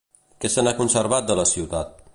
[0.45, 1.99] Què se n'ha conservat de la ciutat?